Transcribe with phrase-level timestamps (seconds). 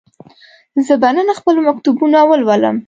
[0.85, 2.77] زه به نن خپل مکتوبونه ولولم.